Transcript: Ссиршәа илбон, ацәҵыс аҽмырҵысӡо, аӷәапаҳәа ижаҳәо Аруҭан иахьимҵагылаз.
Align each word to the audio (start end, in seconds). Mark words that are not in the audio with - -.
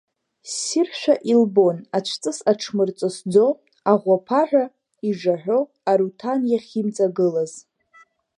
Ссиршәа 0.49 1.15
илбон, 1.31 1.77
ацәҵыс 1.97 2.39
аҽмырҵысӡо, 2.51 3.45
аӷәапаҳәа 3.91 4.63
ижаҳәо 5.07 5.59
Аруҭан 5.91 6.41
иахьимҵагылаз. 6.51 7.53